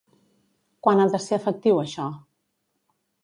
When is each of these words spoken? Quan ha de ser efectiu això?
Quan 0.85 1.03
ha 1.03 1.05
de 1.15 1.19
ser 1.27 1.37
efectiu 1.37 1.81
això? 1.83 2.07